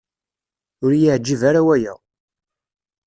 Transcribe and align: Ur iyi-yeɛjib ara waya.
Ur 0.83 0.91
iyi-yeɛjib 0.93 1.41
ara 1.49 1.61
waya. 1.67 1.93